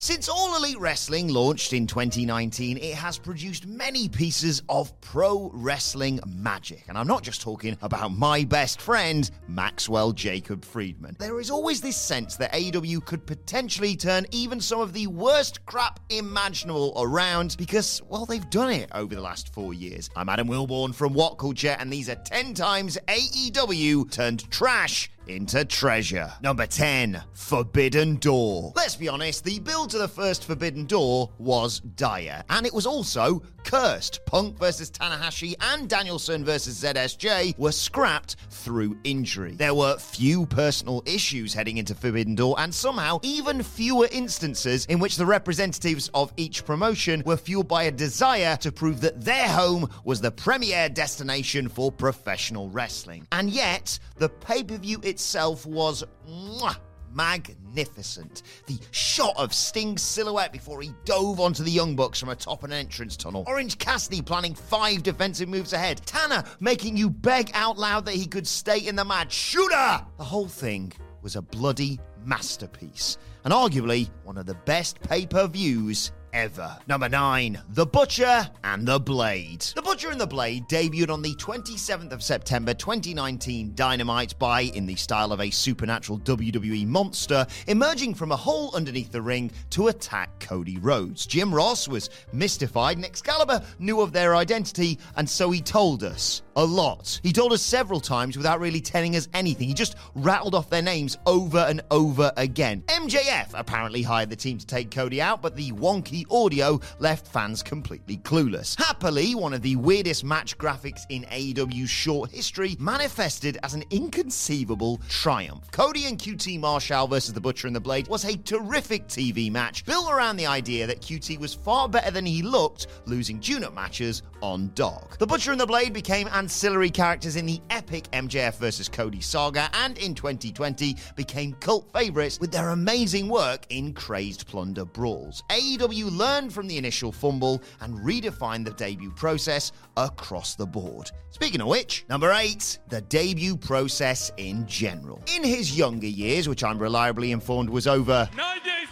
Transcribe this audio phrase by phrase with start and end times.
[0.00, 6.20] Since All Elite Wrestling launched in 2019, it has produced many pieces of pro wrestling
[6.24, 6.84] magic.
[6.88, 11.16] And I'm not just talking about my best friend, Maxwell Jacob Friedman.
[11.18, 15.66] There is always this sense that AEW could potentially turn even some of the worst
[15.66, 20.10] crap imaginable around because, well, they've done it over the last four years.
[20.14, 25.64] I'm Adam Wilbourn from What Culture, and these are 10 times AEW turned trash into
[25.64, 26.32] treasure.
[26.42, 28.72] Number 10, Forbidden Door.
[28.74, 32.86] Let's be honest, the build to the first Forbidden Door was dire, and it was
[32.86, 34.20] also cursed.
[34.24, 39.52] Punk versus Tanahashi and Danielson versus ZSJ were scrapped through injury.
[39.52, 44.98] There were few personal issues heading into Forbidden Door, and somehow even fewer instances in
[44.98, 49.48] which the representatives of each promotion were fueled by a desire to prove that their
[49.48, 53.26] home was the premier destination for professional wrestling.
[53.32, 55.17] And yet, the pay per view itself
[55.66, 56.76] was mwah,
[57.12, 58.42] magnificent.
[58.66, 62.72] The shot of Sting's silhouette before he dove onto the Young Bucks from atop an
[62.72, 63.44] entrance tunnel.
[63.46, 66.00] Orange Cassidy planning five defensive moves ahead.
[66.06, 69.32] Tanner making you beg out loud that he could stay in the match.
[69.32, 70.04] Shooter!
[70.18, 70.92] The whole thing
[71.22, 76.76] was a bloody masterpiece, and arguably one of the best pay per views ever.
[76.86, 79.62] Number 9, The Butcher and the Blade.
[79.74, 84.86] The Butcher and the Blade debuted on the 27th of September 2019 Dynamite by, in
[84.86, 89.88] the style of a supernatural WWE monster, emerging from a hole underneath the ring to
[89.88, 91.26] attack Cody Rhodes.
[91.26, 96.42] Jim Ross was mystified and Excalibur knew of their identity, and so he told us
[96.58, 97.20] a lot.
[97.22, 99.68] He told us several times without really telling us anything.
[99.68, 102.82] He just rattled off their names over and over again.
[102.88, 107.62] MJF apparently hired the team to take Cody out, but the wonky audio left fans
[107.62, 108.76] completely clueless.
[108.76, 115.00] Happily, one of the weirdest match graphics in AEW's short history manifested as an inconceivable
[115.08, 115.70] triumph.
[115.70, 119.84] Cody and QT Marshall versus the Butcher and the Blade was a terrific TV match
[119.84, 124.22] built around the idea that QT was far better than he looked, losing tune-up matches
[124.42, 125.18] on Dark.
[125.18, 128.88] The Butcher and the Blade became ancillary characters in the epic MJF vs.
[128.88, 134.86] Cody saga, and in 2020 became cult favorites with their amazing work in Crazed Plunder
[134.86, 135.42] Brawls.
[135.50, 141.10] AEW learned from the initial fumble and redefined the debut process across the board.
[141.32, 145.22] Speaking of which, number eight, the debut process in general.
[145.36, 148.26] In his younger years, which I'm reliably informed was over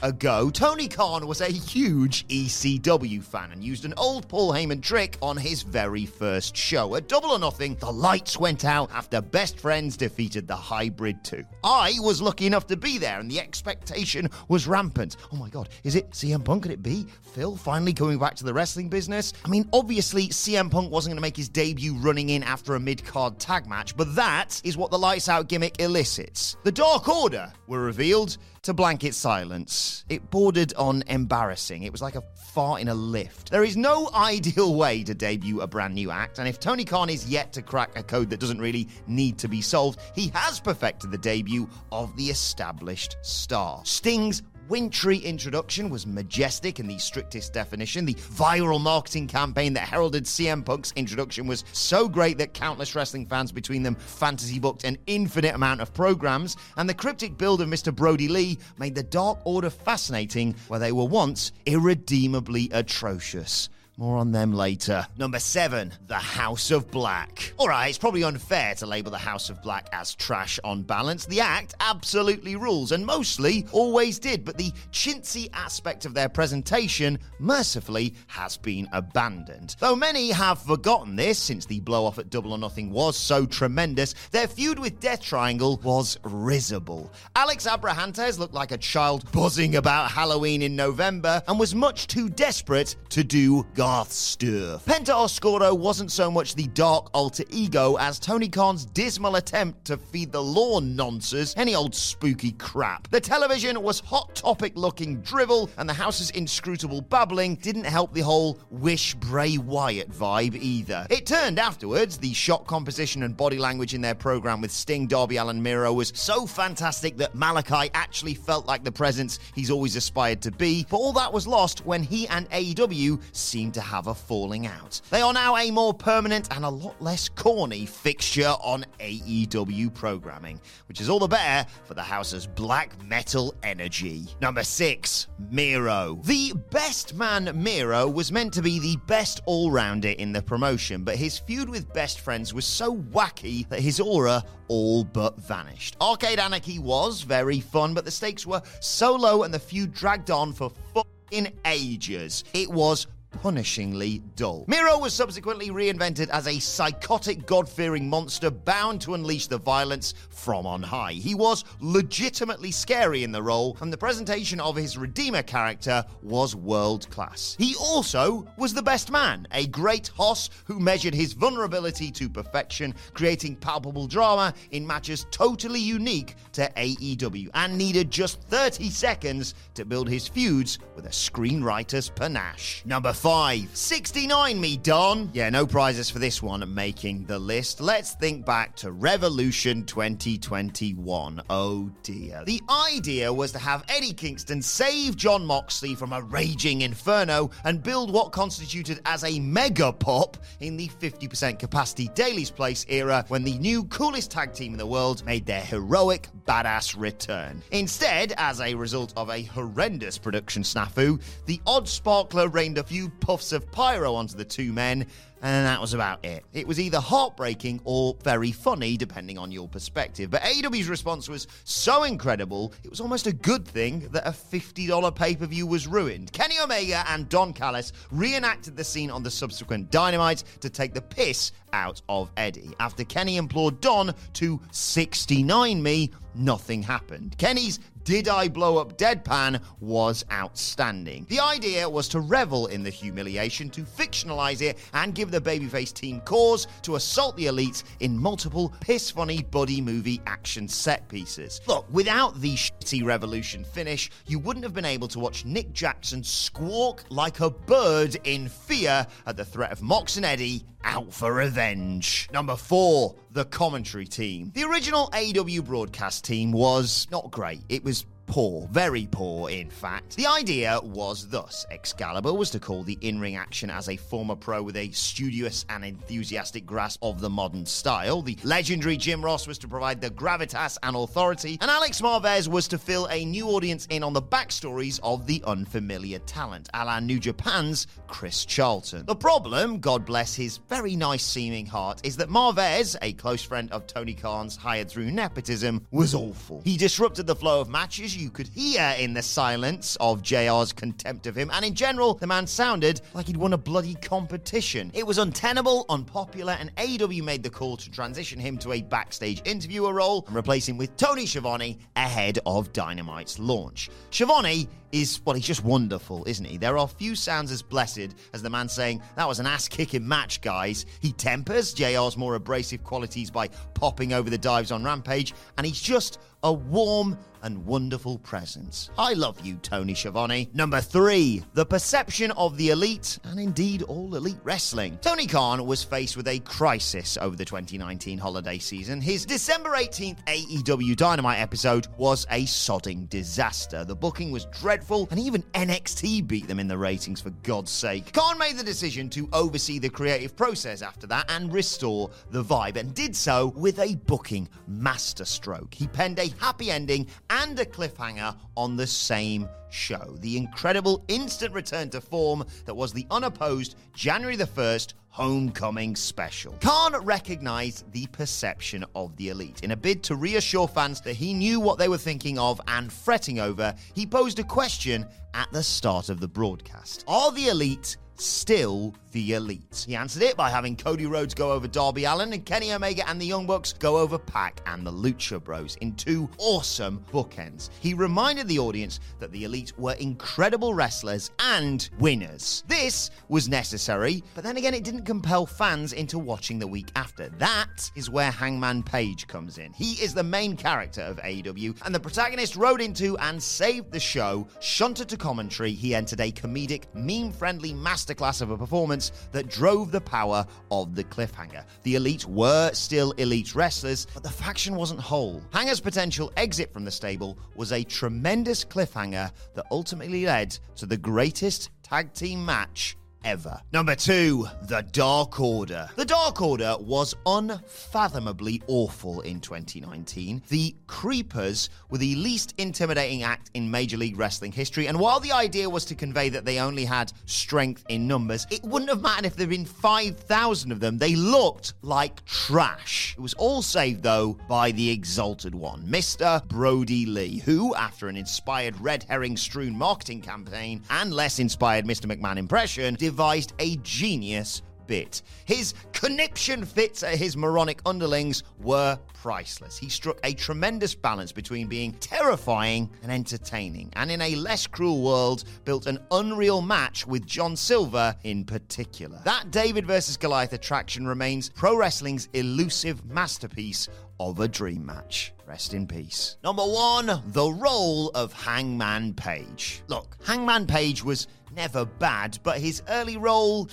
[0.02, 5.16] ago, Tony Khan was a huge ECW fan and used an old Paul Heyman trick
[5.22, 6.94] on his very first show.
[6.96, 11.44] At Double or Nothing, the lights went out after Best Friends defeated the Hybrid 2.
[11.62, 15.16] I was lucky enough to be there and the expectation was rampant.
[15.32, 16.64] Oh my god, is it CM Punk?
[16.64, 19.32] Could it be Phil finally coming back to the wrestling business?
[19.44, 22.80] I mean, obviously, CM Punk wasn't going to make his debut running in after a
[22.80, 26.56] mid card tag match, but that is what the lights out gimmick elicits.
[26.64, 30.04] The Dark Order were revealed to blanket silence.
[30.08, 31.84] It bordered on embarrassing.
[31.84, 32.22] It was like a
[32.52, 33.52] fart in a lift.
[33.52, 37.08] There is no ideal way to debut a brand new act, and if Tony Khan
[37.08, 40.58] is yet to crack a code that doesn't really need to be solved, he has
[40.58, 43.80] perfected the debut of the established star.
[43.84, 48.04] Sting's wintry introduction was majestic in the strictest definition.
[48.04, 53.26] The viral marketing campaign that heralded CM Punk's introduction was so great that countless wrestling
[53.26, 57.68] fans between them fantasy booked an infinite amount of programs, and the cryptic build of
[57.68, 57.94] Mr.
[57.94, 63.68] Brody Lee made the Dark Order fascinating where they were once irredeemably atrocious.
[63.98, 65.06] More on them later.
[65.16, 67.54] Number seven, The House of Black.
[67.58, 71.24] Alright, it's probably unfair to label The House of Black as trash on balance.
[71.24, 77.18] The act absolutely rules, and mostly always did, but the chintzy aspect of their presentation,
[77.38, 79.76] mercifully, has been abandoned.
[79.80, 83.46] Though many have forgotten this, since the blow off at Double or Nothing was so
[83.46, 87.10] tremendous, their feud with Death Triangle was risible.
[87.34, 92.28] Alex Abrahantes looked like a child buzzing about Halloween in November and was much too
[92.28, 94.84] desperate to do Garth stuff.
[94.84, 99.96] Penta Oscuro wasn't so much the dark alter ego as Tony Khan's dismal attempt to
[99.96, 103.06] feed the law nonsense any old spooky crap.
[103.12, 108.22] The television was hot topic looking drivel, and the house's inscrutable babbling didn't help the
[108.22, 111.06] whole wish Bray Wyatt vibe either.
[111.08, 115.36] It turned afterwards, the shot composition and body language in their program with Sting, Darby
[115.36, 120.42] Allin, Miro was so fantastic that Malakai actually felt like the presence he's always aspired
[120.42, 124.14] to be, but all that was lost when he and AEW seemed to have a
[124.14, 125.02] falling out.
[125.10, 130.58] They are now a more permanent and a lot less corny fixture on AEW programming,
[130.88, 134.28] which is all the better for the house's black metal energy.
[134.40, 136.18] Number six, Miro.
[136.24, 141.04] The best man Miro was meant to be the best all rounder in the promotion,
[141.04, 145.98] but his feud with best friends was so wacky that his aura all but vanished.
[146.00, 150.30] Arcade Anarchy was very fun, but the stakes were so low and the feud dragged
[150.30, 152.44] on for fucking ages.
[152.54, 153.06] It was
[153.38, 154.64] punishingly dull.
[154.68, 160.14] Miro was subsequently reinvented as a psychotic, God fearing monster bound to unleash the violence
[160.30, 161.12] from on high.
[161.12, 166.56] He was legitimately scary in the role, and the presentation of his Redeemer character was
[166.56, 167.56] world class.
[167.58, 172.94] He also was the best man, a great hoss who measured his vulnerability to perfection,
[173.14, 179.84] creating palpable drama in matches totally unique to AEW, and needed just 30 seconds to
[179.84, 182.82] build his feuds with a screenwriter's panache.
[182.84, 183.76] Number 5.
[183.76, 185.28] 69 me, Don.
[185.32, 187.80] Yeah, no prizes for this one making the list.
[187.80, 191.42] Let's think back to Revolution 2021.
[191.50, 192.44] Oh dear.
[192.46, 197.82] The idea was to have Eddie Kingston save Jon Moxley from a raging inferno and
[197.82, 203.42] build what constituted as a mega pop in the 50% capacity Daily's Place era when
[203.42, 207.60] the new coolest tag team in the world made their heroic badass return.
[207.72, 213.10] Instead, as a result of a horrendous production snafu, the odd sparkler rained a few
[213.20, 215.06] puffs of pyro onto the two men,
[215.42, 216.44] and that was about it.
[216.52, 220.30] It was either heartbreaking or very funny, depending on your perspective.
[220.30, 225.14] But AEW's response was so incredible, it was almost a good thing that a $50
[225.14, 226.32] pay per view was ruined.
[226.32, 231.02] Kenny Omega and Don Callis reenacted the scene on the subsequent Dynamite to take the
[231.02, 232.70] piss out of Eddie.
[232.80, 237.36] After Kenny implored Don to 69 me, nothing happened.
[237.38, 241.26] Kenny's did I blow up deadpan was outstanding.
[241.28, 245.50] The idea was to revel in the humiliation, to fictionalize it, and give the the
[245.50, 251.06] babyface team cause to assault the elite in multiple piss funny buddy movie action set
[251.08, 251.60] pieces.
[251.66, 256.24] Look, without the shitty Revolution finish, you wouldn't have been able to watch Nick Jackson
[256.24, 261.34] squawk like a bird in fear at the threat of Mox and Eddie out for
[261.34, 262.28] revenge.
[262.32, 264.52] Number four, the commentary team.
[264.54, 267.60] The original AW broadcast team was not great.
[267.68, 270.16] It was Poor, very poor, in fact.
[270.16, 274.34] The idea was thus Excalibur was to call the in ring action as a former
[274.34, 278.22] pro with a studious and enthusiastic grasp of the modern style.
[278.22, 282.66] The legendary Jim Ross was to provide the gravitas and authority, and Alex Marvez was
[282.68, 286.98] to fill a new audience in on the backstories of the unfamiliar talent, a la
[286.98, 289.06] New Japan's Chris Charlton.
[289.06, 293.70] The problem, God bless his very nice seeming heart, is that Marvez, a close friend
[293.70, 296.60] of Tony Khan's hired through nepotism, was awful.
[296.64, 301.26] He disrupted the flow of matches you could hear in the silence of JR's contempt
[301.26, 304.90] of him, and in general, the man sounded like he'd won a bloody competition.
[304.94, 309.42] It was untenable, unpopular, and AW made the call to transition him to a backstage
[309.44, 313.90] interviewer role and replace him with Tony Schiavone ahead of Dynamite's launch.
[314.10, 316.56] Schiavone is, well, he's just wonderful, isn't he?
[316.56, 320.06] There are few sounds as blessed as the man saying, That was an ass kicking
[320.06, 320.86] match, guys.
[321.00, 325.80] He tempers JR's more abrasive qualities by popping over the dives on Rampage, and he's
[325.80, 328.90] just a warm and wonderful presence.
[328.98, 330.48] I love you, Tony Schiavone.
[330.52, 334.98] Number three, the perception of the elite, and indeed all elite wrestling.
[335.00, 339.00] Tony Khan was faced with a crisis over the 2019 holiday season.
[339.00, 343.84] His December 18th AEW Dynamite episode was a sodding disaster.
[343.84, 348.12] The booking was dreadful, and even NXT beat them in the ratings, for God's sake.
[348.12, 352.76] Khan made the decision to oversee the creative process after that and restore the vibe,
[352.76, 355.72] and did so with a booking masterstroke.
[355.72, 360.16] He penned a happy ending and a cliffhanger on the same show.
[360.20, 366.52] The incredible instant return to form that was the unopposed January the 1st Homecoming special.
[366.60, 369.62] Khan recognized the perception of the elite.
[369.62, 372.92] In a bid to reassure fans that he knew what they were thinking of and
[372.92, 377.96] fretting over, he posed a question at the start of the broadcast Are the elite
[378.16, 379.86] still the elite?
[379.88, 383.18] He answered it by having Cody Rhodes go over Darby Allin and Kenny Omega and
[383.18, 387.70] the Young Bucks go over Pac and the Lucha Bros in two awesome bookends.
[387.80, 392.62] He reminded the audience that the elite were incredible wrestlers and winners.
[392.68, 397.30] This was necessary, but then again, it didn't compel fans into watching the week after.
[397.38, 399.72] That is where Hangman Page comes in.
[399.72, 404.00] He is the main character of AEW, and the protagonist rode into and saved the
[404.00, 404.46] show.
[404.60, 409.92] Shunted to commentary, he entered a comedic, meme friendly masterclass of a performance that drove
[409.92, 411.64] the power of the cliffhanger.
[411.82, 415.42] The elite were still elite wrestlers, but the faction wasn't whole.
[415.52, 420.96] Hanger's potential exit from the stable was a tremendous cliffhanger that ultimately led to the
[420.96, 423.60] greatest tag team match ever.
[423.72, 425.90] Number two, The Dark Order.
[425.96, 430.42] The Dark Order was unfathomably awful in 2019.
[430.48, 435.32] The Creepers were the least intimidating act in Major League Wrestling history, and while the
[435.32, 439.26] idea was to convey that they only had strength in numbers, it wouldn't have mattered
[439.26, 440.96] if there'd been 5,000 of them.
[440.96, 443.14] They looked like trash.
[443.18, 446.46] It was all saved, though, by the Exalted One, Mr.
[446.46, 452.06] Brody Lee, who, after an inspired red herring strewn marketing campaign and less inspired Mr.
[452.06, 455.22] McMahon impression, devised a genius bit.
[455.44, 459.76] His conniption fits at his moronic underlings were priceless.
[459.76, 465.02] He struck a tremendous balance between being terrifying and entertaining, and in a less cruel
[465.02, 469.20] world, built an unreal match with John Silver in particular.
[469.24, 473.88] That David versus Goliath attraction remains pro wrestling's elusive masterpiece
[474.18, 475.32] of a dream match.
[475.46, 476.36] Rest in peace.
[476.42, 479.82] Number one, the role of Hangman Page.
[479.88, 483.68] Look, Hangman Page was never bad, but his early role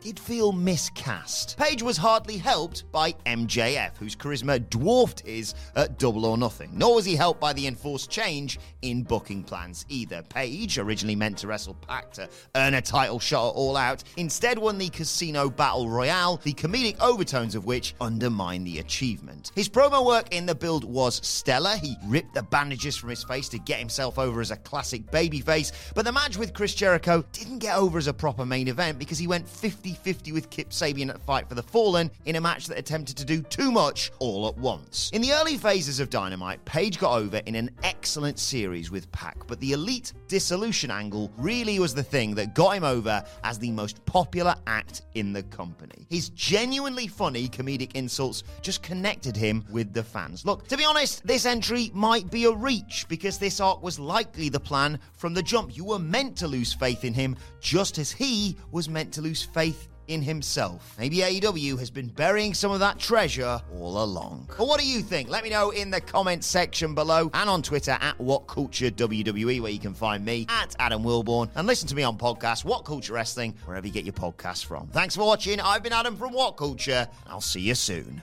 [0.00, 1.56] did feel miscast.
[1.58, 6.94] Page was hardly helped by MJF, whose charisma dwarfed his at Double or Nothing, nor
[6.94, 10.22] was he helped by the enforced change in booking plans either.
[10.22, 14.58] Page, originally meant to wrestle Pac to earn a title shot at All Out, instead
[14.58, 19.52] won the Casino Battle Royale, the comedic overtones of which undermine the achievement.
[19.54, 21.76] His promo work in the build was stellar.
[21.76, 25.92] He ripped the bandages from his face to get himself over as a classic babyface,
[25.94, 29.18] but the match with Chris Jericho didn't get over as a proper main event because
[29.18, 32.66] he went 50 50 with Kip Sabian at Fight for the Fallen in a match
[32.66, 35.10] that attempted to do too much all at once.
[35.12, 39.46] In the early phases of Dynamite, Page got over in an excellent series with Pac,
[39.46, 43.70] but the Elite Dissolution angle really was the thing that got him over as the
[43.70, 46.06] most popular act in the company.
[46.08, 50.44] His genuinely funny comedic insults just connected him with the fans.
[50.44, 54.48] Look, to be honest, this entry might be a reach because this arc was likely
[54.48, 55.76] the plan from the jump.
[55.76, 59.42] You were meant to lose faith in him just as he was meant to lose
[59.42, 59.79] faith
[60.10, 60.94] in himself.
[60.98, 64.48] Maybe AEW has been burying some of that treasure all along.
[64.58, 65.30] But what do you think?
[65.30, 69.78] Let me know in the comments section below and on Twitter at WhatCultureWWE, where you
[69.78, 73.54] can find me at Adam Wilbourn and listen to me on podcast What Culture Wrestling,
[73.64, 74.88] wherever you get your podcasts from.
[74.88, 75.60] Thanks for watching.
[75.60, 77.08] I've been Adam from What Culture.
[77.28, 78.22] I'll see you soon.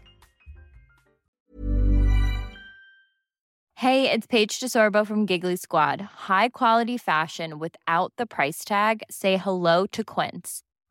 [3.75, 6.01] Hey, it's Paige DeSorbo from Giggly Squad.
[6.01, 9.03] High quality fashion without the price tag.
[9.11, 10.63] Say hello to Quince.